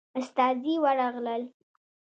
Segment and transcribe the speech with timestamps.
[0.19, 1.43] استازي ورغلل.